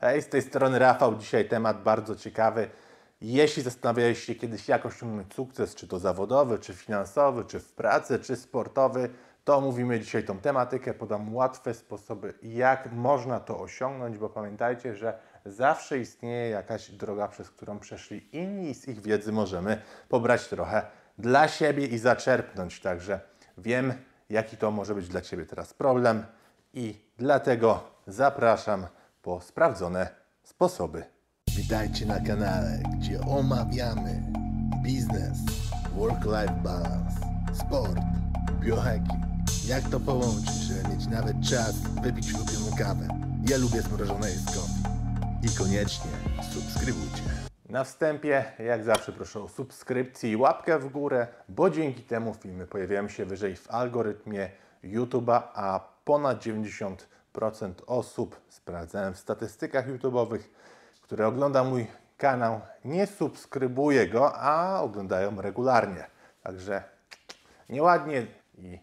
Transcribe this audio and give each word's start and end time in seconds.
Hej, 0.00 0.22
z 0.22 0.28
tej 0.28 0.42
strony 0.42 0.78
Rafał. 0.78 1.16
Dzisiaj 1.16 1.48
temat 1.48 1.82
bardzo 1.82 2.16
ciekawy. 2.16 2.70
Jeśli 3.20 3.62
zastanawiałeś 3.62 4.24
się 4.24 4.34
kiedyś, 4.34 4.68
jak 4.68 4.86
osiągnąć 4.86 5.34
sukces, 5.34 5.74
czy 5.74 5.88
to 5.88 5.98
zawodowy, 5.98 6.58
czy 6.58 6.74
finansowy, 6.74 7.44
czy 7.44 7.60
w 7.60 7.72
pracy, 7.72 8.18
czy 8.18 8.36
sportowy, 8.36 9.10
to 9.44 9.60
mówimy 9.60 10.00
dzisiaj 10.00 10.24
tą 10.24 10.38
tematykę. 10.38 10.94
Podam 10.94 11.34
łatwe 11.34 11.74
sposoby, 11.74 12.34
jak 12.42 12.92
można 12.92 13.40
to 13.40 13.60
osiągnąć, 13.60 14.18
bo 14.18 14.28
pamiętajcie, 14.28 14.94
że 14.94 15.18
zawsze 15.46 15.98
istnieje 15.98 16.50
jakaś 16.50 16.90
droga, 16.90 17.28
przez 17.28 17.50
którą 17.50 17.78
przeszli 17.78 18.36
inni 18.36 18.70
i 18.70 18.74
z 18.74 18.88
ich 18.88 19.02
wiedzy 19.02 19.32
możemy 19.32 19.82
pobrać 20.08 20.48
trochę 20.48 20.82
dla 21.18 21.48
siebie 21.48 21.86
i 21.86 21.98
zaczerpnąć. 21.98 22.80
Także 22.80 23.20
wiem, 23.58 23.92
jaki 24.30 24.56
to 24.56 24.70
może 24.70 24.94
być 24.94 25.08
dla 25.08 25.20
Ciebie 25.20 25.46
teraz 25.46 25.74
problem 25.74 26.26
i 26.74 27.00
dlatego 27.16 27.80
zapraszam 28.06 28.86
po 29.22 29.40
sprawdzone 29.40 30.08
sposoby. 30.42 31.04
Witajcie 31.56 32.06
na 32.06 32.20
kanale, 32.20 32.82
gdzie 32.98 33.20
omawiamy 33.20 34.22
biznes, 34.82 35.38
work-life 35.96 36.60
balance, 36.62 37.20
sport, 37.54 38.00
biohacking. 38.60 39.24
Jak 39.68 39.84
to 39.90 40.00
połączyć, 40.00 40.54
żeby 40.54 40.88
mieć 40.88 41.06
nawet 41.06 41.36
czas 41.50 41.72
wypić 42.02 42.34
ulubioną 42.34 42.76
kawę. 42.78 43.08
Ja 43.50 43.56
lubię 43.56 43.82
zmrożone 43.82 44.30
jedzko. 44.30 44.60
I 45.42 45.58
koniecznie 45.58 46.10
subskrybujcie. 46.52 47.22
Na 47.68 47.84
wstępie, 47.84 48.44
jak 48.58 48.84
zawsze, 48.84 49.12
proszę 49.12 49.40
o 49.40 49.48
subskrypcję 49.48 50.30
i 50.30 50.36
łapkę 50.36 50.78
w 50.78 50.88
górę, 50.88 51.26
bo 51.48 51.70
dzięki 51.70 52.02
temu 52.02 52.34
filmy 52.34 52.66
pojawiają 52.66 53.08
się 53.08 53.24
wyżej 53.24 53.56
w 53.56 53.70
algorytmie 53.70 54.50
YouTube'a, 54.84 55.42
a 55.54 55.80
ponad 56.04 56.44
90% 56.44 56.96
osób, 57.86 58.40
sprawdzałem 58.48 59.14
w 59.14 59.18
statystykach 59.18 59.88
YouTube'owych, 59.88 60.40
które 61.02 61.26
ogląda 61.26 61.64
mój 61.64 61.86
kanał, 62.16 62.60
nie 62.84 63.06
subskrybuje 63.06 64.08
go, 64.08 64.34
a 64.34 64.80
oglądają 64.80 65.40
regularnie. 65.40 66.06
Także 66.42 66.82
nieładnie 67.68 68.26
i 68.58 68.78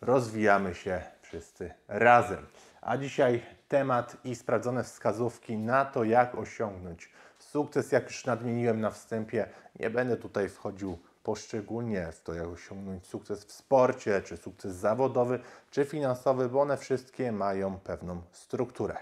rozwijamy 0.00 0.74
się 0.74 1.02
wszyscy 1.22 1.74
razem. 1.88 2.46
A 2.80 2.96
dzisiaj 2.96 3.42
temat 3.68 4.16
i 4.24 4.34
sprawdzone 4.34 4.84
wskazówki 4.84 5.56
na 5.56 5.84
to, 5.84 6.04
jak 6.04 6.34
osiągnąć 6.34 7.10
sukces. 7.38 7.92
Jak 7.92 8.04
już 8.04 8.24
nadmieniłem 8.24 8.80
na 8.80 8.90
wstępie, 8.90 9.48
nie 9.80 9.90
będę 9.90 10.16
tutaj 10.16 10.48
wchodził 10.48 10.98
poszczególnie 11.28 12.08
to, 12.24 12.34
jak 12.34 12.46
osiągnąć 12.46 13.06
sukces 13.06 13.44
w 13.44 13.52
sporcie, 13.52 14.22
czy 14.22 14.36
sukces 14.36 14.74
zawodowy, 14.74 15.40
czy 15.70 15.84
finansowy, 15.84 16.48
bo 16.48 16.60
one 16.60 16.76
wszystkie 16.76 17.32
mają 17.32 17.78
pewną 17.78 18.22
strukturę. 18.32 18.96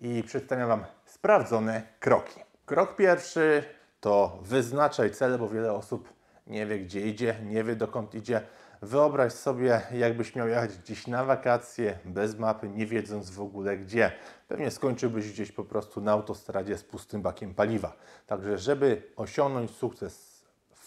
I 0.00 0.22
przedstawiam 0.22 0.68
Wam 0.68 0.84
sprawdzone 1.06 1.82
kroki. 2.00 2.40
Krok 2.66 2.96
pierwszy 2.96 3.64
to 4.00 4.38
wyznaczaj 4.42 5.10
cele, 5.10 5.38
bo 5.38 5.48
wiele 5.48 5.72
osób 5.72 6.12
nie 6.46 6.66
wie, 6.66 6.78
gdzie 6.78 7.00
idzie, 7.00 7.36
nie 7.44 7.64
wie, 7.64 7.76
dokąd 7.76 8.14
idzie. 8.14 8.40
Wyobraź 8.82 9.32
sobie, 9.32 9.80
jakbyś 9.92 10.34
miał 10.34 10.48
jechać 10.48 10.78
gdzieś 10.78 11.06
na 11.06 11.24
wakacje, 11.24 11.98
bez 12.04 12.38
mapy, 12.38 12.68
nie 12.68 12.86
wiedząc 12.86 13.30
w 13.30 13.40
ogóle 13.40 13.78
gdzie. 13.78 14.12
Pewnie 14.48 14.70
skończyłbyś 14.70 15.32
gdzieś 15.32 15.52
po 15.52 15.64
prostu 15.64 16.00
na 16.00 16.12
autostradzie 16.12 16.78
z 16.78 16.84
pustym 16.84 17.22
bakiem 17.22 17.54
paliwa. 17.54 17.96
Także, 18.26 18.58
żeby 18.58 19.02
osiągnąć 19.16 19.70
sukces 19.70 20.31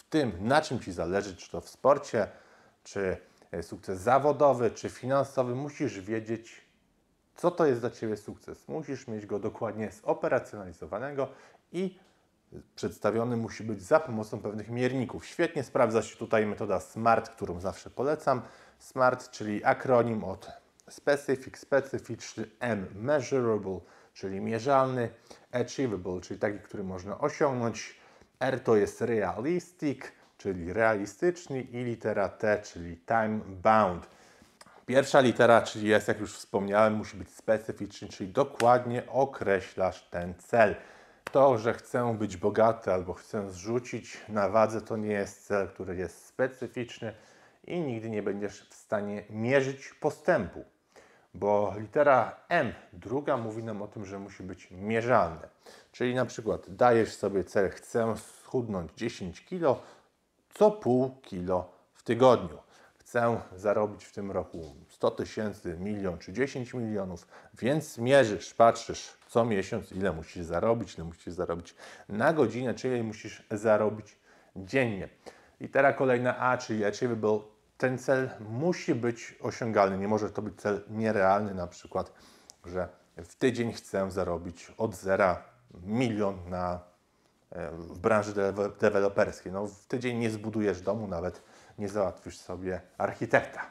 w 0.06 0.08
tym, 0.08 0.32
na 0.40 0.62
czym 0.62 0.80
Ci 0.80 0.92
zależy, 0.92 1.36
czy 1.36 1.50
to 1.50 1.60
w 1.60 1.68
sporcie, 1.68 2.28
czy 2.84 3.16
e, 3.50 3.62
sukces 3.62 4.00
zawodowy, 4.00 4.70
czy 4.70 4.90
finansowy, 4.90 5.54
musisz 5.54 6.00
wiedzieć, 6.00 6.66
co 7.36 7.50
to 7.50 7.66
jest 7.66 7.80
dla 7.80 7.90
Ciebie 7.90 8.16
sukces. 8.16 8.68
Musisz 8.68 9.08
mieć 9.08 9.26
go 9.26 9.38
dokładnie 9.38 9.90
zoperacjonalizowanego 9.92 11.28
i 11.72 11.98
przedstawiony 12.76 13.36
musi 13.36 13.64
być 13.64 13.82
za 13.82 14.00
pomocą 14.00 14.40
pewnych 14.40 14.68
mierników. 14.68 15.26
Świetnie 15.26 15.64
sprawdza 15.64 16.02
się 16.02 16.16
tutaj 16.16 16.46
metoda 16.46 16.80
SMART, 16.80 17.28
którą 17.28 17.60
zawsze 17.60 17.90
polecam. 17.90 18.42
SMART, 18.78 19.30
czyli 19.30 19.64
akronim 19.64 20.24
od 20.24 20.48
specific, 20.90 21.58
specyficzny, 21.58 22.46
M, 22.60 22.86
measurable, 22.94 23.80
czyli 24.14 24.40
mierzalny, 24.40 25.10
achievable, 25.52 26.20
czyli 26.20 26.40
taki, 26.40 26.58
który 26.58 26.84
można 26.84 27.18
osiągnąć, 27.18 28.05
R 28.40 28.60
to 28.60 28.76
jest 28.76 29.00
realistic, 29.00 30.00
czyli 30.38 30.72
realistyczny 30.72 31.60
i 31.60 31.84
litera 31.84 32.28
T, 32.28 32.62
czyli 32.62 32.96
time 32.96 33.40
bound. 33.62 34.06
Pierwsza 34.86 35.20
litera, 35.20 35.62
czyli 35.62 35.88
jest, 35.88 36.08
jak 36.08 36.20
już 36.20 36.34
wspomniałem, 36.34 36.94
musi 36.94 37.16
być 37.16 37.30
specyficzny, 37.30 38.08
czyli 38.08 38.32
dokładnie 38.32 39.02
określasz 39.08 40.02
ten 40.10 40.34
cel. 40.38 40.76
To, 41.32 41.58
że 41.58 41.74
chcę 41.74 42.16
być 42.18 42.36
bogaty 42.36 42.92
albo 42.92 43.14
chcę 43.14 43.50
zrzucić 43.50 44.18
na 44.28 44.48
wadze, 44.48 44.80
to 44.80 44.96
nie 44.96 45.12
jest 45.12 45.46
cel, 45.46 45.68
który 45.68 45.96
jest 45.96 46.26
specyficzny 46.26 47.14
i 47.64 47.80
nigdy 47.80 48.10
nie 48.10 48.22
będziesz 48.22 48.68
w 48.68 48.74
stanie 48.74 49.24
mierzyć 49.30 49.94
postępu, 50.00 50.64
bo 51.38 51.74
litera 51.78 52.36
M, 52.48 52.72
druga, 52.92 53.36
mówi 53.36 53.64
nam 53.64 53.82
o 53.82 53.88
tym, 53.88 54.04
że 54.04 54.18
musi 54.18 54.42
być 54.42 54.70
mierzalne. 54.70 55.48
Czyli 55.92 56.14
na 56.14 56.26
przykład 56.26 56.66
dajesz 56.68 57.14
sobie 57.14 57.44
cel, 57.44 57.70
chcę 57.70 58.14
schudnąć 58.16 58.92
10 58.96 59.44
kg, 59.44 59.82
co 60.54 60.70
pół 60.70 61.10
kilo 61.22 61.72
w 61.94 62.02
tygodniu. 62.02 62.58
Chcę 62.98 63.40
zarobić 63.56 64.04
w 64.04 64.12
tym 64.12 64.30
roku 64.30 64.74
100 64.88 65.10
tysięcy, 65.10 65.76
milion 65.80 66.18
czy 66.18 66.32
10 66.32 66.74
milionów, 66.74 67.26
więc 67.54 67.98
mierzysz, 67.98 68.54
patrzysz 68.54 69.16
co 69.28 69.44
miesiąc, 69.44 69.92
ile 69.92 70.12
musisz 70.12 70.44
zarobić, 70.44 70.94
ile 70.94 71.04
musisz 71.04 71.34
zarobić 71.34 71.74
na 72.08 72.32
godzinę, 72.32 72.74
czy 72.74 72.88
ile 72.88 73.02
musisz 73.02 73.42
zarobić 73.50 74.16
dziennie. 74.56 75.08
Litera 75.60 75.92
kolejna 75.92 76.38
A, 76.38 76.58
czyli 76.58 76.84
achievable, 76.84 77.40
ten 77.78 77.98
cel 77.98 78.30
musi 78.40 78.94
być 78.94 79.34
osiągalny. 79.40 79.98
Nie 79.98 80.08
może 80.08 80.30
to 80.30 80.42
być 80.42 80.60
cel 80.60 80.82
nierealny, 80.90 81.54
na 81.54 81.66
przykład, 81.66 82.12
że 82.64 82.88
w 83.16 83.34
tydzień 83.34 83.72
chcę 83.72 84.10
zarobić 84.10 84.72
od 84.78 84.94
zera 84.94 85.42
milion 85.82 86.50
na, 86.50 86.80
e, 87.50 87.70
w 87.70 87.98
branży 87.98 88.32
deweloperskiej. 88.80 89.52
No, 89.52 89.66
w 89.66 89.86
tydzień 89.86 90.18
nie 90.18 90.30
zbudujesz 90.30 90.80
domu, 90.80 91.06
nawet 91.06 91.42
nie 91.78 91.88
załatwisz 91.88 92.38
sobie 92.38 92.80
architekta. 92.98 93.66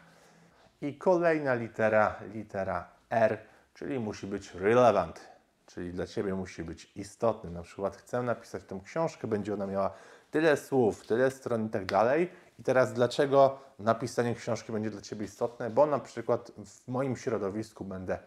I 0.81 0.97
kolejna 0.97 1.53
litera, 1.53 2.15
litera 2.33 2.89
R, 3.09 3.37
czyli 3.73 3.99
musi 3.99 4.27
być 4.27 4.53
relevant, 4.53 5.27
czyli 5.65 5.93
dla 5.93 6.07
Ciebie 6.07 6.35
musi 6.35 6.63
być 6.63 6.91
istotny. 6.95 7.51
Na 7.51 7.61
przykład 7.61 7.95
chcę 7.95 8.21
napisać 8.21 8.63
tę 8.63 8.79
książkę, 8.85 9.27
będzie 9.27 9.53
ona 9.53 9.67
miała 9.67 9.93
tyle 10.31 10.57
słów, 10.57 11.07
tyle 11.07 11.31
stron 11.31 11.65
i 11.65 11.69
tak 11.69 11.85
dalej. 11.85 12.29
I 12.59 12.63
teraz 12.63 12.93
dlaczego 12.93 13.59
napisanie 13.79 14.35
książki 14.35 14.71
będzie 14.71 14.89
dla 14.89 15.01
Ciebie 15.01 15.25
istotne? 15.25 15.69
Bo 15.69 15.85
na 15.85 15.99
przykład 15.99 16.51
w 16.65 16.87
moim 16.87 17.15
środowisku 17.15 17.85
będę 17.85 18.19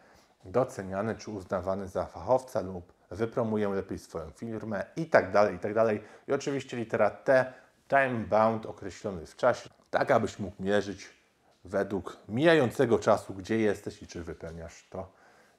doceniany 0.44 1.14
czy 1.14 1.30
uznawany 1.30 1.88
za 1.88 2.06
fachowca 2.06 2.60
lub 2.60 2.92
wypromuję 3.10 3.68
lepiej 3.68 3.98
swoją 3.98 4.30
firmę 4.30 4.84
i 4.96 5.06
tak 5.06 5.32
dalej, 5.32 5.56
i 5.56 5.58
tak 5.58 5.74
dalej. 5.74 6.02
I 6.28 6.32
oczywiście 6.32 6.76
litera 6.76 7.10
T, 7.10 7.52
time 7.88 8.24
bound, 8.24 8.66
określony 8.66 9.26
w 9.26 9.36
czasie, 9.36 9.70
tak 9.90 10.10
abyś 10.10 10.38
mógł 10.38 10.62
mierzyć 10.62 11.18
według 11.64 12.16
mijającego 12.28 12.98
czasu, 12.98 13.34
gdzie 13.34 13.58
jesteś 13.58 14.02
i 14.02 14.06
czy 14.06 14.24
wypełniasz 14.24 14.86
to, 14.90 15.12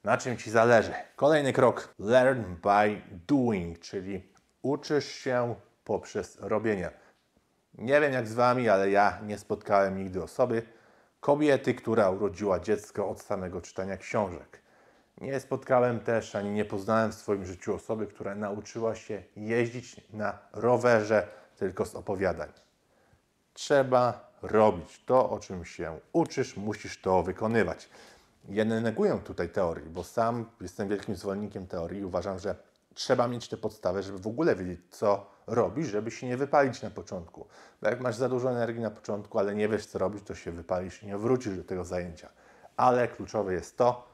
na 0.03 0.17
czym 0.17 0.37
Ci 0.37 0.51
zależy. 0.51 0.93
Kolejny 1.15 1.53
krok, 1.53 1.93
learn 1.99 2.43
by 2.63 3.01
doing, 3.27 3.79
czyli 3.79 4.33
uczysz 4.61 5.05
się 5.05 5.55
poprzez 5.83 6.37
robienie. 6.41 6.91
Nie 7.79 8.01
wiem 8.01 8.13
jak 8.13 8.27
z 8.27 8.33
Wami, 8.33 8.69
ale 8.69 8.89
ja 8.89 9.19
nie 9.27 9.37
spotkałem 9.37 9.97
nigdy 9.97 10.23
osoby, 10.23 10.63
kobiety, 11.19 11.73
która 11.73 12.09
urodziła 12.09 12.59
dziecko 12.59 13.09
od 13.09 13.21
samego 13.21 13.61
czytania 13.61 13.97
książek. 13.97 14.61
Nie 15.21 15.39
spotkałem 15.39 15.99
też 15.99 16.35
ani 16.35 16.51
nie 16.51 16.65
poznałem 16.65 17.11
w 17.11 17.15
swoim 17.15 17.45
życiu 17.45 17.75
osoby, 17.75 18.07
która 18.07 18.35
nauczyła 18.35 18.95
się 18.95 19.23
jeździć 19.35 20.01
na 20.13 20.37
rowerze 20.53 21.27
tylko 21.57 21.85
z 21.85 21.95
opowiadań. 21.95 22.49
Trzeba 23.53 24.31
robić 24.41 25.03
to, 25.05 25.29
o 25.29 25.39
czym 25.39 25.65
się 25.65 25.99
uczysz, 26.13 26.57
musisz 26.57 27.01
to 27.01 27.23
wykonywać. 27.23 27.89
Ja 28.49 28.63
nie 28.63 28.81
neguję 28.81 29.19
tutaj 29.23 29.49
teorii, 29.49 29.89
bo 29.89 30.03
sam 30.03 30.45
jestem 30.61 30.89
wielkim 30.89 31.15
zwolennikiem 31.15 31.67
teorii 31.67 31.99
i 32.01 32.05
uważam, 32.05 32.39
że 32.39 32.55
trzeba 32.99 33.27
mieć 33.27 33.49
te 33.49 33.57
podstawy, 33.57 34.03
żeby 34.03 34.19
w 34.19 34.27
ogóle 34.27 34.55
wiedzieć, 34.55 34.79
co 34.89 35.25
robisz, 35.47 35.87
żeby 35.87 36.11
się 36.11 36.27
nie 36.27 36.37
wypalić 36.37 36.81
na 36.81 36.89
początku. 36.89 37.47
Bo 37.81 37.89
jak 37.89 38.01
masz 38.01 38.15
za 38.15 38.29
dużo 38.29 38.51
energii 38.51 38.81
na 38.81 38.91
początku, 38.91 39.39
ale 39.39 39.55
nie 39.55 39.67
wiesz, 39.67 39.85
co 39.85 39.99
robić, 39.99 40.23
to 40.23 40.35
się 40.35 40.51
wypalisz 40.51 41.03
i 41.03 41.07
nie 41.07 41.17
wrócisz 41.17 41.57
do 41.57 41.63
tego 41.63 41.85
zajęcia. 41.85 42.29
Ale 42.77 43.07
kluczowe 43.07 43.53
jest 43.53 43.77
to, 43.77 44.07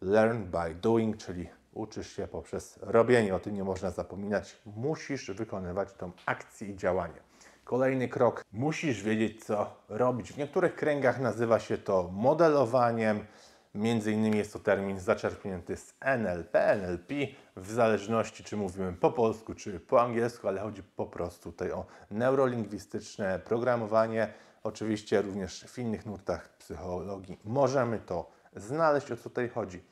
learn 0.00 0.44
by 0.44 0.74
doing, 0.74 1.16
czyli 1.16 1.48
uczysz 1.72 2.16
się 2.16 2.28
poprzez 2.28 2.78
robienie. 2.82 3.34
O 3.34 3.38
tym 3.38 3.54
nie 3.54 3.64
można 3.64 3.90
zapominać. 3.90 4.56
Musisz 4.66 5.30
wykonywać 5.30 5.92
tą 5.92 6.12
akcję 6.26 6.68
i 6.68 6.76
działanie. 6.76 7.20
Kolejny 7.64 8.08
krok, 8.08 8.44
musisz 8.52 9.02
wiedzieć, 9.02 9.44
co 9.44 9.76
robić. 9.88 10.32
W 10.32 10.38
niektórych 10.38 10.76
kręgach 10.76 11.20
nazywa 11.20 11.58
się 11.58 11.78
to 11.78 12.10
modelowaniem, 12.12 13.26
Między 13.74 14.12
innymi 14.12 14.38
jest 14.38 14.52
to 14.52 14.58
termin 14.58 15.00
zaczerpnięty 15.00 15.76
z 15.76 15.94
NLP, 16.00 16.66
NLP, 16.66 17.14
w 17.56 17.72
zależności 17.72 18.44
czy 18.44 18.56
mówimy 18.56 18.92
po 18.92 19.10
polsku, 19.10 19.54
czy 19.54 19.80
po 19.80 20.02
angielsku, 20.02 20.48
ale 20.48 20.60
chodzi 20.60 20.82
po 20.82 21.06
prostu 21.06 21.52
tutaj 21.52 21.72
o 21.72 21.86
neurolingwistyczne 22.10 23.38
programowanie. 23.38 24.32
Oczywiście 24.62 25.22
również 25.22 25.64
w 25.64 25.78
innych 25.78 26.06
nurtach 26.06 26.56
psychologii 26.58 27.38
możemy 27.44 27.98
to 27.98 28.30
znaleźć, 28.56 29.12
o 29.12 29.16
co 29.16 29.22
tutaj 29.22 29.48
chodzi. 29.48 29.84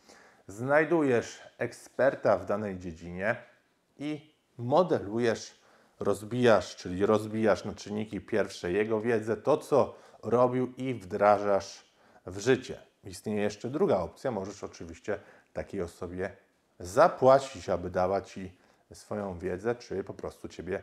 Znajdujesz 0.47 1.41
eksperta 1.59 2.39
w 2.39 2.47
danej 2.47 2.79
dziedzinie 2.79 3.37
i 3.99 4.35
modelujesz, 4.59 5.61
rozbijasz, 6.01 6.77
czyli 6.77 7.07
rozbijasz 7.07 7.65
na 7.65 7.75
czynniki 7.75 8.21
pierwsze 8.21 8.73
jego 8.73 9.01
wiedzę, 9.01 9.37
to 9.37 9.57
co 9.59 9.95
robił 10.23 10.73
i 10.77 10.95
wdrażasz 10.95 11.85
w 12.27 12.39
życie. 12.39 12.92
Istnieje 13.05 13.43
jeszcze 13.43 13.71
druga 13.71 13.97
opcja, 13.97 14.31
możesz 14.31 14.65
oczywiście 14.65 15.19
takiej 15.53 15.83
osobie 15.83 16.31
zapłacić, 16.79 17.69
aby 17.69 17.91
dała 17.91 18.21
Ci 18.21 18.53
swoją 18.93 19.39
wiedzę, 19.39 19.75
czy 19.75 20.05
po 20.05 20.15
prostu 20.15 20.49
Ciebie 20.49 20.83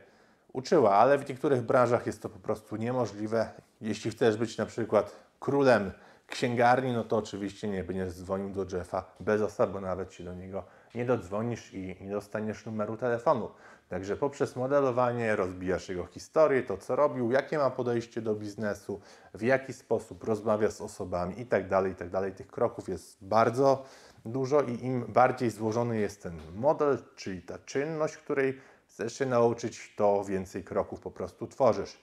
uczyła, 0.54 0.96
ale 0.96 1.18
w 1.18 1.30
niektórych 1.30 1.62
branżach 1.62 2.06
jest 2.06 2.22
to 2.22 2.30
po 2.30 2.40
prostu 2.40 2.76
niemożliwe. 2.76 3.50
Jeśli 3.82 4.12
chcesz 4.12 4.38
być 4.38 4.58
na 4.58 4.66
przykład 4.66 5.16
królem 5.40 5.92
księgarni, 6.28 6.94
no 6.94 7.04
to 7.04 7.18
oczywiście 7.18 7.68
nie 7.68 7.84
będziesz 7.84 8.14
dzwonił 8.14 8.50
do 8.50 8.78
Jeffa 8.78 9.06
Bezosa, 9.20 9.68
bo 9.68 9.82
nawet 9.82 10.14
się 10.14 10.24
do 10.24 10.34
niego 10.34 10.64
nie 10.96 11.06
dodzwonisz 11.06 11.74
i 11.74 11.96
nie 12.02 12.12
dostaniesz 12.12 12.66
numeru 12.66 12.98
telefonu. 12.98 13.50
Także 13.90 14.18
poprzez 14.18 14.56
modelowanie 14.56 15.36
rozbijasz 15.36 15.90
jego 15.90 16.06
historię, 16.06 16.64
to 16.64 16.78
co 16.78 16.96
robił, 16.96 17.32
jakie 17.32 17.58
ma 17.58 17.70
podejście 17.70 18.22
do 18.22 18.36
biznesu, 18.36 19.02
w 19.34 19.42
jaki 19.42 19.74
sposób 19.74 20.24
rozmawia 20.24 20.72
z 20.72 20.82
osobami 20.82 21.42
i 21.42 21.46
tak 21.46 21.70
dalej, 21.70 21.92
i 21.92 21.96
tak. 21.96 22.10
Tych 22.36 22.48
kroków 22.48 22.90
jest 22.90 23.18
bardzo 23.22 23.86
dużo 24.26 24.62
i 24.62 24.86
im 24.86 25.06
bardziej 25.08 25.50
złożony 25.50 26.00
jest 26.00 26.24
ten 26.24 26.40
model, 26.56 26.98
czyli 27.16 27.42
ta 27.42 27.60
czynność, 27.60 28.18
której 28.18 28.60
chcesz 28.88 29.18
się 29.18 29.26
nauczyć, 29.26 29.94
to 29.96 30.24
więcej 30.24 30.64
kroków 30.64 31.00
po 31.00 31.12
prostu 31.12 31.48
tworzysz. 31.48 32.02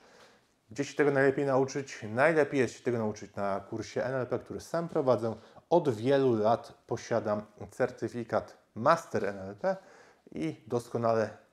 Gdzie 0.70 0.84
się 0.84 0.94
tego 0.94 1.10
najlepiej 1.10 1.46
nauczyć? 1.46 1.98
Najlepiej 2.14 2.60
jest 2.60 2.74
się 2.74 2.84
tego 2.84 2.98
nauczyć 2.98 3.34
na 3.34 3.60
kursie 3.60 4.04
NLP, 4.04 4.38
który 4.38 4.60
sam 4.60 4.88
prowadzę. 4.88 5.34
Od 5.70 5.88
wielu 5.88 6.34
lat 6.34 6.72
posiadam 6.86 7.42
certyfikat 7.70 8.58
Master 8.74 9.24
NLP 9.24 9.76
i 10.32 10.64
doskonale 10.66 11.45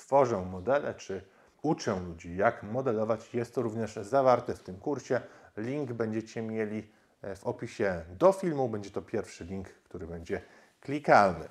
tworzę 0.00 0.36
modele, 0.36 0.94
czy 0.94 1.22
uczę 1.62 2.00
ludzi, 2.00 2.36
jak 2.36 2.62
modelować. 2.62 3.34
Jest 3.34 3.54
to 3.54 3.62
również 3.62 3.94
zawarte 3.94 4.54
w 4.54 4.62
tym 4.62 4.76
kursie. 4.76 5.20
Link 5.56 5.92
będziecie 5.92 6.42
mieli 6.42 6.92
e, 7.22 7.36
w 7.36 7.44
opisie 7.44 8.04
do 8.08 8.32
filmu. 8.32 8.68
Będzie 8.68 8.90
to 8.90 9.02
pierwszy 9.02 9.44
link, 9.44 9.68
który 9.68 10.06
będzie 10.06 10.42
klikalny. 10.80 11.48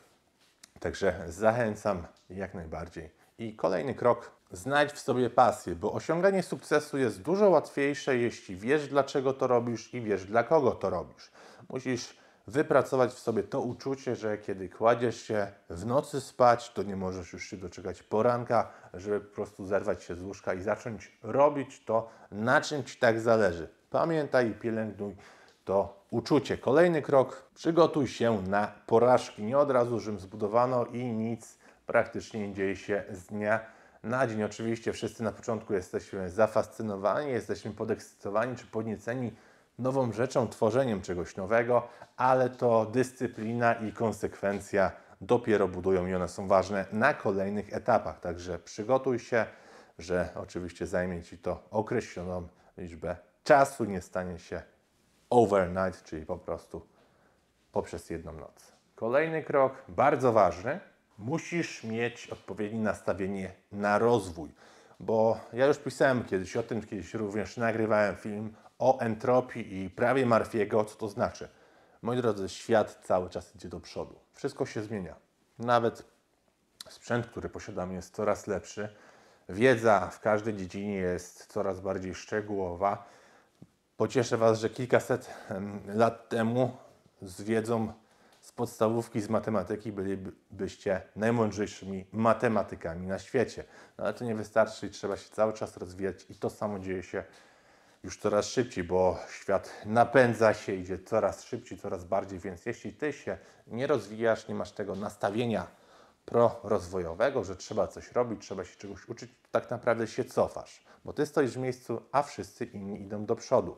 Także 0.79 1.23
zachęcam 1.27 2.07
jak 2.29 2.53
najbardziej. 2.53 3.09
I 3.37 3.55
kolejny 3.55 3.95
krok, 3.95 4.31
znajdź 4.51 4.91
w 4.91 4.99
sobie 4.99 5.29
pasję, 5.29 5.75
bo 5.75 5.93
osiąganie 5.93 6.43
sukcesu 6.43 6.97
jest 6.97 7.21
dużo 7.21 7.49
łatwiejsze, 7.49 8.17
jeśli 8.17 8.55
wiesz, 8.55 8.87
dlaczego 8.87 9.33
to 9.33 9.47
robisz 9.47 9.93
i 9.93 10.01
wiesz, 10.01 10.25
dla 10.25 10.43
kogo 10.43 10.71
to 10.71 10.89
robisz. 10.89 11.31
Musisz 11.69 12.19
wypracować 12.49 13.11
w 13.11 13.19
sobie 13.19 13.43
to 13.43 13.61
uczucie, 13.61 14.15
że 14.15 14.37
kiedy 14.37 14.69
kładziesz 14.69 15.21
się 15.21 15.47
w 15.69 15.85
nocy 15.85 16.21
spać, 16.21 16.73
to 16.73 16.83
nie 16.83 16.95
możesz 16.95 17.33
już 17.33 17.43
się 17.43 17.57
doczekać 17.57 18.03
poranka, 18.03 18.71
żeby 18.93 19.21
po 19.21 19.35
prostu 19.35 19.65
zerwać 19.65 20.03
się 20.03 20.15
z 20.15 20.21
łóżka 20.21 20.53
i 20.53 20.61
zacząć 20.61 21.17
robić 21.23 21.85
to, 21.85 22.09
na 22.31 22.61
czym 22.61 22.83
Ci 22.83 22.97
tak 22.97 23.19
zależy. 23.19 23.69
Pamiętaj 23.89 24.49
i 24.49 24.53
pielęgnuj 24.53 25.15
to 25.65 26.05
uczucie. 26.11 26.57
Kolejny 26.57 27.01
krok, 27.01 27.49
przygotuj 27.55 28.07
się 28.07 28.41
na 28.41 28.71
porażki. 28.85 29.43
Nie 29.43 29.57
od 29.57 29.71
razu 29.71 29.99
Rzym 29.99 30.19
zbudowano 30.19 30.85
i 30.85 31.03
nic 31.03 31.57
praktycznie 31.85 32.47
nie 32.47 32.53
dzieje 32.53 32.75
się 32.75 33.03
z 33.11 33.25
dnia 33.25 33.59
na 34.03 34.27
dzień. 34.27 34.43
Oczywiście 34.43 34.93
wszyscy 34.93 35.23
na 35.23 35.31
początku 35.31 35.73
jesteśmy 35.73 36.29
zafascynowani, 36.29 37.31
jesteśmy 37.31 37.71
podekscytowani 37.71 38.55
czy 38.55 38.65
podnieceni 38.65 39.31
nową 39.79 40.11
rzeczą, 40.11 40.47
tworzeniem 40.47 41.01
czegoś 41.01 41.35
nowego, 41.35 41.87
ale 42.17 42.49
to 42.49 42.85
dyscyplina 42.85 43.73
i 43.73 43.91
konsekwencja 43.91 44.91
dopiero 45.21 45.67
budują 45.67 46.07
i 46.07 46.13
one 46.15 46.27
są 46.27 46.47
ważne 46.47 46.85
na 46.91 47.13
kolejnych 47.13 47.73
etapach. 47.73 48.19
Także 48.19 48.59
przygotuj 48.59 49.19
się, 49.19 49.45
że 49.99 50.29
oczywiście 50.35 50.87
zajmie 50.87 51.23
Ci 51.23 51.37
to 51.37 51.63
określoną 51.71 52.47
liczbę 52.77 53.15
czasu, 53.43 53.85
nie 53.85 54.01
stanie 54.01 54.39
się 54.39 54.61
overnight, 55.29 56.03
czyli 56.03 56.25
po 56.25 56.37
prostu 56.37 56.87
poprzez 57.71 58.09
jedną 58.09 58.33
noc. 58.33 58.71
Kolejny 58.95 59.43
krok, 59.43 59.73
bardzo 59.87 60.33
ważny, 60.33 60.79
musisz 61.17 61.83
mieć 61.83 62.27
odpowiednie 62.27 62.79
nastawienie 62.79 63.51
na 63.71 63.99
rozwój. 63.99 64.49
Bo 64.99 65.39
ja 65.53 65.65
już 65.65 65.77
pisałem 65.77 66.23
kiedyś 66.23 66.57
o 66.57 66.63
tym, 66.63 66.81
kiedyś 66.81 67.13
również 67.13 67.57
nagrywałem 67.57 68.15
film 68.15 68.53
o 68.79 68.99
entropii 68.99 69.83
i 69.83 69.89
prawie 69.89 70.25
Marfiego, 70.25 70.85
co 70.85 70.95
to 70.95 71.07
znaczy. 71.07 71.49
Moi 72.01 72.17
drodzy, 72.17 72.49
świat 72.49 72.99
cały 73.03 73.29
czas 73.29 73.55
idzie 73.55 73.69
do 73.69 73.79
przodu. 73.79 74.19
Wszystko 74.33 74.65
się 74.65 74.83
zmienia. 74.83 75.15
Nawet 75.59 76.03
sprzęt, 76.89 77.27
który 77.27 77.49
posiadamy, 77.49 77.93
jest 77.93 78.15
coraz 78.15 78.47
lepszy. 78.47 78.89
Wiedza 79.49 80.07
w 80.07 80.19
każdej 80.19 80.55
dziedzinie 80.55 80.95
jest 80.95 81.45
coraz 81.45 81.79
bardziej 81.79 82.15
szczegółowa. 82.15 83.05
Pocieszę 83.97 84.37
Was, 84.37 84.59
że 84.59 84.69
kilkaset 84.69 85.29
lat 85.87 86.29
temu 86.29 86.77
z 87.21 87.41
wiedzą 87.41 87.93
z 88.41 88.51
podstawówki 88.51 89.21
z 89.21 89.29
matematyki 89.29 89.91
bylibyście 89.91 91.01
najmądrzejszymi 91.15 92.05
matematykami 92.11 93.07
na 93.07 93.19
świecie. 93.19 93.63
No 93.97 94.03
ale 94.03 94.13
to 94.13 94.25
nie 94.25 94.35
wystarczy 94.35 94.87
i 94.87 94.89
trzeba 94.89 95.17
się 95.17 95.29
cały 95.29 95.53
czas 95.53 95.77
rozwijać 95.77 96.25
i 96.29 96.35
to 96.35 96.49
samo 96.49 96.79
dzieje 96.79 97.03
się 97.03 97.23
już 98.03 98.17
coraz 98.17 98.47
szybciej, 98.47 98.83
bo 98.83 99.17
świat 99.29 99.73
napędza 99.85 100.53
się, 100.53 100.73
idzie 100.73 100.99
coraz 100.99 101.43
szybciej, 101.43 101.77
coraz 101.77 102.03
bardziej, 102.03 102.39
więc 102.39 102.65
jeśli 102.65 102.93
Ty 102.93 103.13
się 103.13 103.37
nie 103.67 103.87
rozwijasz, 103.87 104.47
nie 104.47 104.55
masz 104.55 104.71
tego 104.71 104.95
nastawienia 104.95 105.67
prorozwojowego, 106.25 107.43
że 107.43 107.55
trzeba 107.55 107.87
coś 107.87 108.11
robić, 108.11 108.41
trzeba 108.41 108.65
się 108.65 108.75
czegoś 108.75 109.09
uczyć, 109.09 109.31
to 109.31 109.47
tak 109.51 109.71
naprawdę 109.71 110.07
się 110.07 110.25
cofasz, 110.25 110.83
bo 111.05 111.13
Ty 111.13 111.25
stoisz 111.25 111.51
w 111.51 111.57
miejscu, 111.57 112.01
a 112.11 112.23
wszyscy 112.23 112.65
inni 112.65 113.01
idą 113.01 113.25
do 113.25 113.35
przodu. 113.35 113.77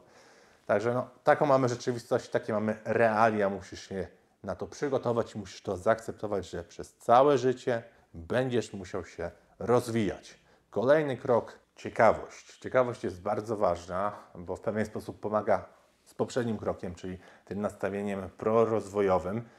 Także 0.66 0.94
no, 0.94 1.10
taką 1.24 1.46
mamy 1.46 1.70
rzeczywistość, 1.70 2.30
takie 2.30 2.54
mamy 2.54 2.78
realia, 2.86 3.50
musisz 3.50 3.90
się 3.90 4.08
na 4.44 4.56
to 4.56 4.68
przygotować 4.68 5.36
musisz 5.36 5.62
to 5.62 5.78
zaakceptować, 5.78 6.50
że 6.50 6.64
przez 6.64 6.94
całe 6.94 7.38
życie 7.38 7.84
będziesz 8.14 8.74
musiał 8.74 9.06
się 9.06 9.32
rozwijać. 9.60 10.40
Kolejny 10.70 11.18
krok 11.18 11.60
ciekawość. 11.82 12.60
Ciekawość 12.60 13.04
jest 13.04 13.22
bardzo 13.22 13.58
ważna, 13.58 14.12
bo 14.36 14.56
w 14.56 14.62
pewien 14.62 14.86
sposób 14.86 15.20
pomaga 15.20 15.66
z 16.06 16.14
poprzednim 16.14 16.58
krokiem, 16.58 16.96
czyli 16.96 17.18
tym 17.46 17.62
nastawieniem 17.62 18.30
prorozwojowym. 18.30 19.50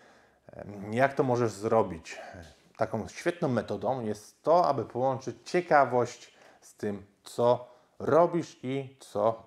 Jak 0.91 1.15
to 1.15 1.23
możesz 1.23 1.53
zrobić? 1.53 2.19
Taką 2.77 3.09
świetną 3.09 3.49
metodą 3.49 4.01
jest 4.01 4.43
to, 4.43 4.67
aby 4.67 4.85
połączyć 4.85 5.37
ciekawość 5.45 6.35
z 6.61 6.75
tym, 6.75 7.07
co 7.25 7.69
robisz 7.99 8.59
i 8.63 8.97
co 9.01 9.43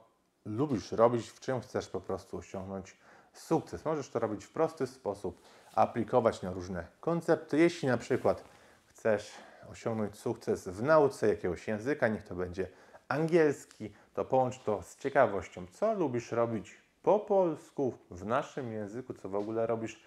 lubisz 0.45 0.91
robić, 0.91 1.29
w 1.29 1.39
czym 1.39 1.61
chcesz 1.61 1.87
po 1.87 2.01
prostu 2.01 2.37
osiągnąć 2.37 2.97
sukces. 3.33 3.85
Możesz 3.85 4.09
to 4.09 4.19
robić 4.19 4.45
w 4.45 4.51
prosty 4.51 4.87
sposób, 4.87 5.41
aplikować 5.75 6.41
na 6.41 6.51
różne 6.51 6.87
koncepty. 6.99 7.57
Jeśli 7.57 7.87
na 7.87 7.97
przykład 7.97 8.43
chcesz 8.85 9.31
osiągnąć 9.71 10.15
sukces 10.15 10.67
w 10.67 10.83
nauce 10.83 11.27
jakiegoś 11.27 11.67
języka, 11.67 12.07
niech 12.07 12.23
to 12.23 12.35
będzie 12.35 12.67
angielski, 13.07 13.93
to 14.13 14.25
połącz 14.25 14.59
to 14.59 14.83
z 14.83 14.97
ciekawością, 14.97 15.65
co 15.71 15.93
lubisz 15.93 16.31
robić 16.31 16.81
po 17.03 17.19
polsku, 17.19 17.93
w 18.11 18.25
naszym 18.25 18.71
języku, 18.71 19.13
co 19.13 19.29
w 19.29 19.35
ogóle 19.35 19.67
robisz, 19.67 20.03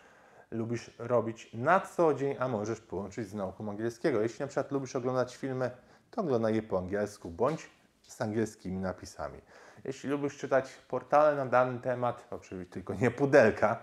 lubisz 0.50 0.90
robić 0.98 1.50
na 1.54 1.80
co 1.80 2.14
dzień, 2.14 2.36
a 2.38 2.48
możesz 2.48 2.80
połączyć 2.80 3.28
z 3.28 3.34
nauką 3.34 3.70
angielskiego. 3.70 4.22
Jeśli 4.22 4.40
na 4.40 4.46
przykład 4.46 4.72
lubisz 4.72 4.96
oglądać 4.96 5.36
filmy, 5.36 5.70
to 6.10 6.20
oglądaj 6.20 6.54
je 6.54 6.62
po 6.62 6.78
angielsku 6.78 7.30
bądź 7.30 7.70
z 8.02 8.20
angielskimi 8.20 8.78
napisami. 8.78 9.40
Jeśli 9.84 10.10
lubisz 10.10 10.36
czytać 10.36 10.70
portale 10.88 11.36
na 11.36 11.46
dany 11.46 11.80
temat, 11.80 12.26
oczywiście 12.30 12.72
tylko 12.72 12.94
nie 12.94 13.10
pudelka, 13.10 13.82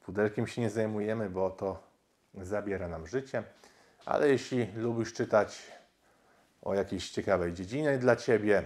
pudelkiem 0.00 0.46
się 0.46 0.60
nie 0.60 0.70
zajmujemy, 0.70 1.30
bo 1.30 1.50
to 1.50 1.82
zabiera 2.34 2.88
nam 2.88 3.06
życie, 3.06 3.42
ale 4.06 4.28
jeśli 4.28 4.72
lubisz 4.72 5.12
czytać 5.12 5.62
o 6.62 6.74
jakiejś 6.74 7.10
ciekawej 7.10 7.52
dziedzinie 7.52 7.98
dla 7.98 8.16
Ciebie, 8.16 8.62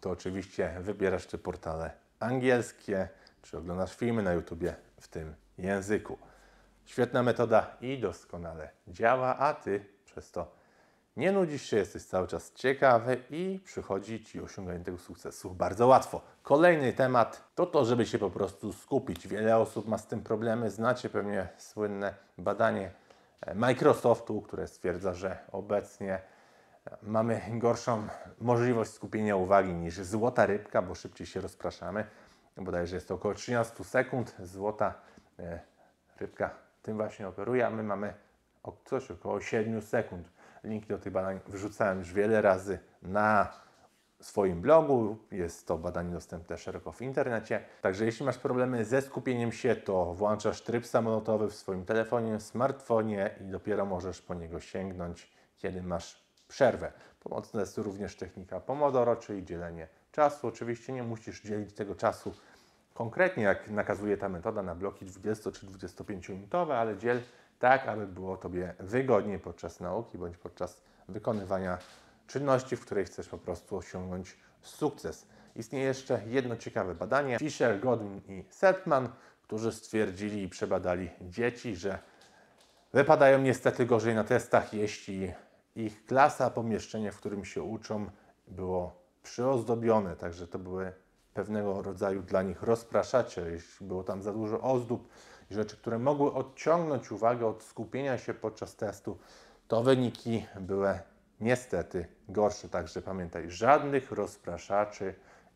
to 0.00 0.10
oczywiście 0.10 0.76
wybierasz 0.80 1.26
te 1.26 1.38
portale 1.38 1.90
angielskie, 2.20 3.08
czy 3.42 3.58
oglądasz 3.58 3.96
filmy 3.96 4.22
na 4.22 4.32
YouTubie 4.32 4.74
w 5.00 5.08
tym 5.08 5.34
języku. 5.58 6.18
Świetna 6.84 7.22
metoda 7.22 7.76
i 7.80 7.98
doskonale 7.98 8.70
działa, 8.88 9.36
a 9.38 9.54
Ty 9.54 9.86
przez 10.04 10.30
to 10.30 10.60
nie 11.16 11.32
nudzisz 11.32 11.62
się, 11.62 11.76
jesteś 11.76 12.04
cały 12.04 12.28
czas 12.28 12.52
ciekawy 12.54 13.24
i 13.30 13.60
przychodzi 13.64 14.24
Ci 14.24 14.40
osiąganie 14.40 14.84
tego 14.84 14.98
sukcesu 14.98 15.50
bardzo 15.50 15.86
łatwo. 15.86 16.20
Kolejny 16.42 16.92
temat 16.92 17.50
to 17.54 17.66
to, 17.66 17.84
żeby 17.84 18.06
się 18.06 18.18
po 18.18 18.30
prostu 18.30 18.72
skupić. 18.72 19.28
Wiele 19.28 19.56
osób 19.56 19.88
ma 19.88 19.98
z 19.98 20.06
tym 20.06 20.22
problemy. 20.22 20.70
Znacie 20.70 21.08
pewnie 21.08 21.48
słynne 21.58 22.14
badanie 22.38 22.90
Microsoftu, 23.54 24.42
które 24.42 24.66
stwierdza, 24.66 25.14
że 25.14 25.38
obecnie 25.52 26.20
mamy 27.02 27.42
gorszą 27.52 28.08
możliwość 28.40 28.92
skupienia 28.92 29.36
uwagi 29.36 29.74
niż 29.74 29.94
złota 29.94 30.46
rybka, 30.46 30.82
bo 30.82 30.94
szybciej 30.94 31.26
się 31.26 31.40
rozpraszamy. 31.40 32.04
Bodajże 32.56 32.96
jest 32.96 33.08
to 33.08 33.14
około 33.14 33.34
13 33.34 33.84
sekund. 33.84 34.36
Złota 34.42 34.94
e, 35.38 35.60
rybka 36.20 36.50
tym 36.82 36.96
właśnie 36.96 37.28
operuje, 37.28 37.66
a 37.66 37.70
my 37.70 37.82
mamy 37.82 38.14
coś 38.84 39.10
około 39.10 39.40
7 39.40 39.82
sekund. 39.82 40.28
Linki 40.64 40.86
do 40.86 40.98
tych 40.98 41.12
badań 41.12 41.40
wrzucałem 41.46 41.98
już 41.98 42.12
wiele 42.12 42.42
razy 42.42 42.78
na 43.02 43.52
swoim 44.20 44.60
blogu. 44.60 45.16
Jest 45.30 45.66
to 45.66 45.78
badanie 45.78 46.12
dostępne 46.12 46.58
szeroko 46.58 46.92
w 46.92 47.02
internecie. 47.02 47.64
Także 47.82 48.04
jeśli 48.04 48.26
masz 48.26 48.38
problemy 48.38 48.84
ze 48.84 49.02
skupieniem 49.02 49.52
się, 49.52 49.76
to 49.76 50.14
włączasz 50.14 50.62
tryb 50.62 50.86
samolotowy 50.86 51.50
w 51.50 51.54
swoim 51.54 51.84
telefonie, 51.84 52.40
smartfonie 52.40 53.30
i 53.40 53.44
dopiero 53.44 53.86
możesz 53.86 54.22
po 54.22 54.34
niego 54.34 54.60
sięgnąć, 54.60 55.30
kiedy 55.58 55.82
masz 55.82 56.22
przerwę. 56.48 56.92
Pomocna 57.20 57.60
jest 57.60 57.78
również 57.78 58.16
technika 58.16 58.60
Pomodoro, 58.60 59.16
czyli 59.16 59.44
dzielenie 59.44 59.88
czasu. 60.12 60.46
Oczywiście 60.46 60.92
nie 60.92 61.02
musisz 61.02 61.42
dzielić 61.42 61.72
tego 61.74 61.94
czasu 61.94 62.34
konkretnie, 62.94 63.42
jak 63.42 63.70
nakazuje 63.70 64.16
ta 64.16 64.28
metoda 64.28 64.62
na 64.62 64.74
bloki 64.74 65.06
20 65.06 65.52
czy 65.52 65.66
25 65.66 66.28
minutowe, 66.28 66.78
ale 66.78 66.96
dziel 66.96 67.20
tak, 67.58 67.88
aby 67.88 68.06
było 68.06 68.36
Tobie 68.36 68.74
wygodniej 68.78 69.38
podczas 69.38 69.80
nauki 69.80 70.18
bądź 70.18 70.36
podczas 70.36 70.82
wykonywania 71.08 71.78
czynności, 72.30 72.76
w 72.76 72.80
której 72.80 73.04
chcesz 73.04 73.28
po 73.28 73.38
prostu 73.38 73.76
osiągnąć 73.76 74.36
sukces. 74.62 75.26
Istnieje 75.56 75.84
jeszcze 75.84 76.22
jedno 76.26 76.56
ciekawe 76.56 76.94
badanie. 76.94 77.38
Fisher, 77.38 77.80
Godwin 77.80 78.20
i 78.28 78.44
Setman, 78.50 79.08
którzy 79.42 79.72
stwierdzili 79.72 80.42
i 80.42 80.48
przebadali 80.48 81.10
dzieci, 81.20 81.76
że 81.76 81.98
wypadają 82.92 83.38
niestety 83.42 83.86
gorzej 83.86 84.14
na 84.14 84.24
testach, 84.24 84.74
jeśli 84.74 85.32
ich 85.76 86.06
klasa, 86.06 86.50
pomieszczenie, 86.50 87.12
w 87.12 87.16
którym 87.16 87.44
się 87.44 87.62
uczą, 87.62 88.10
było 88.48 89.02
przyozdobione, 89.22 90.16
także 90.16 90.46
to 90.46 90.58
były 90.58 90.92
pewnego 91.34 91.82
rodzaju 91.82 92.22
dla 92.22 92.42
nich 92.42 92.62
rozpraszacze, 92.62 93.50
jeśli 93.50 93.86
było 93.86 94.04
tam 94.04 94.22
za 94.22 94.32
dużo 94.32 94.60
ozdób 94.60 95.08
i 95.50 95.54
rzeczy, 95.54 95.76
które 95.76 95.98
mogły 95.98 96.32
odciągnąć 96.32 97.12
uwagę 97.12 97.46
od 97.46 97.62
skupienia 97.62 98.18
się 98.18 98.34
podczas 98.34 98.76
testu, 98.76 99.18
to 99.68 99.82
wyniki 99.82 100.46
były 100.60 100.98
niestety 101.40 102.06
gorsze. 102.28 102.68
Także 102.68 103.02
pamiętaj, 103.02 103.50
żadnych 103.50 104.12
rozpraszaczy 104.12 105.14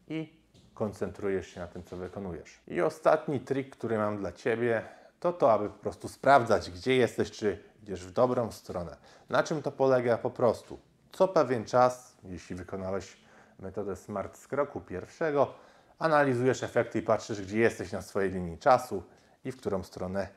i 0.08 0.44
koncentrujesz 0.74 1.46
się 1.46 1.60
na 1.60 1.66
tym, 1.66 1.84
co 1.84 1.96
wykonujesz. 1.96 2.60
I 2.68 2.80
ostatni 2.80 3.40
trik, 3.40 3.76
który 3.76 3.98
mam 3.98 4.16
dla 4.16 4.32
Ciebie, 4.32 4.82
to 5.20 5.32
to, 5.32 5.52
aby 5.52 5.68
po 5.68 5.78
prostu 5.78 6.08
sprawdzać, 6.08 6.70
gdzie 6.70 6.96
jesteś, 6.96 7.30
czy 7.30 7.62
idziesz 7.82 8.06
w 8.06 8.10
dobrą 8.10 8.52
stronę. 8.52 8.96
Na 9.28 9.42
czym 9.42 9.62
to 9.62 9.72
polega? 9.72 10.18
Po 10.18 10.30
prostu 10.30 10.78
co 11.12 11.28
pewien 11.28 11.64
czas, 11.64 12.16
jeśli 12.24 12.56
wykonałeś 12.56 13.16
metodę 13.58 13.96
SMART 13.96 14.38
z 14.38 14.48
kroku 14.48 14.80
pierwszego, 14.80 15.54
analizujesz 15.98 16.62
efekty 16.62 16.98
i 16.98 17.02
patrzysz, 17.02 17.42
gdzie 17.42 17.58
jesteś 17.58 17.92
na 17.92 18.02
swojej 18.02 18.30
linii 18.30 18.58
czasu 18.58 19.02
i 19.44 19.52
w 19.52 19.56
którą 19.56 19.82
stronę 19.82 20.28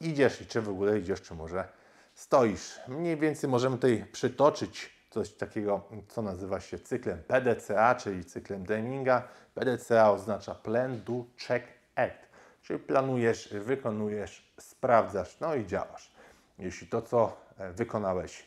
idziesz 0.00 0.40
i 0.40 0.46
czy 0.46 0.62
w 0.62 0.68
ogóle 0.68 0.98
idziesz, 0.98 1.22
czy 1.22 1.34
może 1.34 1.68
stoisz. 2.14 2.80
Mniej 2.88 3.16
więcej 3.16 3.50
możemy 3.50 3.76
tutaj 3.76 4.06
przytoczyć 4.12 4.93
coś 5.14 5.32
takiego, 5.32 5.82
co 6.08 6.22
nazywa 6.22 6.60
się 6.60 6.78
cyklem 6.78 7.22
PDCA, 7.22 7.94
czyli 7.94 8.24
cyklem 8.24 8.64
Deminga. 8.64 9.28
PDCA 9.54 10.10
oznacza 10.10 10.54
Plan, 10.54 11.00
Do, 11.04 11.24
Check, 11.46 11.66
Act, 11.94 12.28
czyli 12.62 12.78
planujesz, 12.78 13.54
wykonujesz, 13.54 14.54
sprawdzasz, 14.58 15.40
no 15.40 15.54
i 15.54 15.66
działasz. 15.66 16.12
Jeśli 16.58 16.86
to, 16.86 17.02
co 17.02 17.36
e, 17.58 17.72
wykonałeś, 17.72 18.46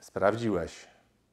sprawdziłeś, 0.00 0.86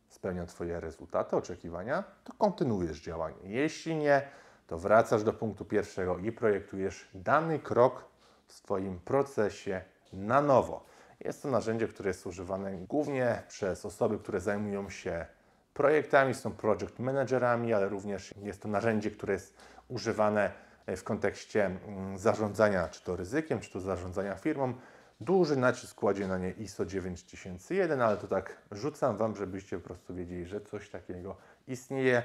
spełnia 0.10 0.46
Twoje 0.46 0.80
rezultaty, 0.80 1.36
oczekiwania, 1.36 2.04
to 2.24 2.34
kontynuujesz 2.34 3.02
działanie. 3.02 3.38
Jeśli 3.44 3.96
nie, 3.96 4.22
to 4.68 4.78
wracasz 4.78 5.24
do 5.24 5.34
punktu 5.34 5.66
pierwszego 5.66 6.18
i 6.18 6.32
projektujesz 6.32 7.08
dany 7.14 7.60
krok 7.60 8.06
w 8.48 8.54
swoim 8.54 9.00
procesie 9.00 9.82
na 10.14 10.42
nowo. 10.42 10.86
Jest 11.28 11.42
to 11.42 11.48
narzędzie, 11.48 11.88
które 11.88 12.08
jest 12.08 12.28
używane 12.28 12.72
głównie 12.72 13.44
przez 13.48 13.86
osoby, 13.86 14.20
które 14.20 14.40
zajmują 14.40 14.90
się 14.90 15.26
projektami, 15.74 16.34
są 16.34 16.52
project 16.52 17.00
managerami, 17.00 17.74
ale 17.74 17.90
również 17.90 18.34
jest 18.44 18.62
to 18.62 18.68
narzędzie, 18.68 19.12
które 19.12 19.34
jest 19.34 19.58
używane 19.88 20.52
w 20.88 21.04
kontekście 21.04 21.66
mm, 21.66 22.18
zarządzania 22.18 22.88
czy 22.90 23.04
to 23.04 23.16
ryzykiem, 23.16 23.60
czy 23.60 23.72
to 23.72 23.80
zarządzania 23.80 24.36
firmą. 24.36 24.74
Duży 25.20 25.56
nacisk 25.56 25.96
kładzie 25.96 26.28
na 26.28 26.38
nie 26.38 26.52
ISO 26.52 26.86
9001, 26.86 28.02
ale 28.02 28.18
to 28.18 28.28
tak 28.28 28.58
rzucam 28.72 29.18
Wam, 29.18 29.36
żebyście 29.36 29.80
po 29.80 29.84
prostu 29.84 30.16
wiedzieli, 30.16 30.46
że 30.46 30.62
coś 30.62 30.90
takiego 30.90 31.36
istnieje. 31.68 32.24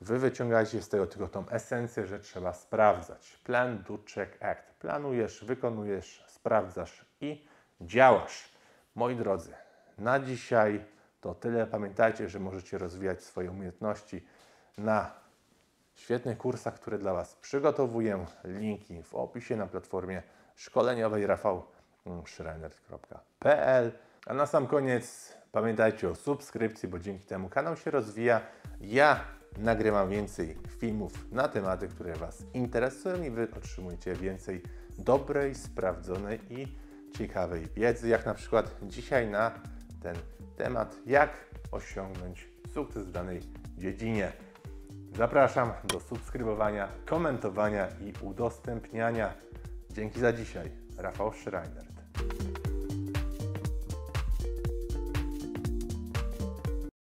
Wy 0.00 0.18
wyciągajcie 0.18 0.82
z 0.82 0.88
tego 0.88 1.06
tylko 1.06 1.28
tą 1.28 1.48
esencję, 1.48 2.06
że 2.06 2.20
trzeba 2.20 2.52
sprawdzać. 2.52 3.40
Plan, 3.44 3.84
do, 3.88 3.98
check, 4.14 4.42
act. 4.42 4.74
Planujesz, 4.78 5.44
wykonujesz, 5.44 6.24
sprawdzasz 6.28 7.06
i 7.20 7.55
działasz. 7.80 8.48
Moi 8.94 9.16
drodzy, 9.16 9.54
na 9.98 10.20
dzisiaj 10.20 10.84
to 11.20 11.34
tyle. 11.34 11.66
Pamiętajcie, 11.66 12.28
że 12.28 12.40
możecie 12.40 12.78
rozwijać 12.78 13.22
swoje 13.22 13.50
umiejętności 13.50 14.26
na 14.78 15.10
świetnych 15.94 16.38
kursach, 16.38 16.74
które 16.74 16.98
dla 16.98 17.14
Was 17.14 17.34
przygotowuję. 17.34 18.26
Linki 18.44 19.02
w 19.02 19.14
opisie 19.14 19.56
na 19.56 19.66
platformie 19.66 20.22
szkoleniowej 20.54 21.26
rafałschreiner.pl 21.26 23.92
A 24.26 24.34
na 24.34 24.46
sam 24.46 24.66
koniec 24.66 25.36
pamiętajcie 25.52 26.10
o 26.10 26.14
subskrypcji, 26.14 26.88
bo 26.88 26.98
dzięki 26.98 27.26
temu 27.26 27.48
kanał 27.48 27.76
się 27.76 27.90
rozwija. 27.90 28.40
Ja 28.80 29.20
nagrywam 29.58 30.10
więcej 30.10 30.58
filmów 30.78 31.32
na 31.32 31.48
tematy, 31.48 31.88
które 31.88 32.14
Was 32.14 32.42
interesują 32.54 33.22
i 33.22 33.30
Wy 33.30 33.48
otrzymujecie 33.56 34.14
więcej 34.14 34.62
dobrej, 34.98 35.54
sprawdzonej 35.54 36.40
i 36.50 36.85
ciekawej 37.18 37.66
wiedzy, 37.76 38.08
jak 38.08 38.26
na 38.26 38.34
przykład 38.34 38.76
dzisiaj 38.82 39.30
na 39.30 39.50
ten 40.02 40.16
temat, 40.56 40.96
jak 41.06 41.30
osiągnąć 41.72 42.48
sukces 42.74 43.06
w 43.06 43.10
danej 43.10 43.40
dziedzinie. 43.78 44.32
Zapraszam 45.16 45.72
do 45.84 46.00
subskrybowania, 46.00 46.88
komentowania 47.06 47.88
i 47.88 48.12
udostępniania. 48.22 49.34
Dzięki 49.90 50.20
za 50.20 50.32
dzisiaj. 50.32 50.70
Rafał 50.98 51.32
Schreiner. 51.32 51.86